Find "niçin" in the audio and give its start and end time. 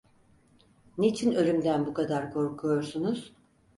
0.97-1.31